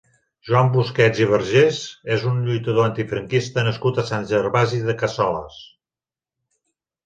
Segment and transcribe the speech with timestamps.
[0.51, 1.81] Joan Busquets i Vergés
[2.15, 5.65] és un lluitador antifranquista nascut a Sant Gervasi de Cassoles.